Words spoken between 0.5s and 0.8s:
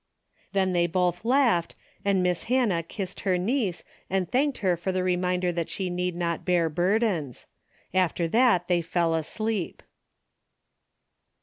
Then